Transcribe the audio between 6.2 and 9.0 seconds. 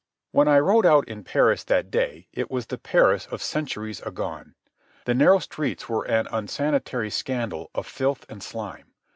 unsanitary scandal of filth and slime.